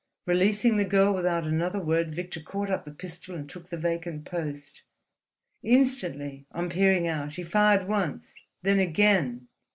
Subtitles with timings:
[0.25, 4.25] Releasing the girl without another word, Victor caught up the pistol and took the vacant
[4.25, 4.81] post.
[5.61, 8.33] Instantly, on peering out, he fired once,
[8.63, 9.47] then again.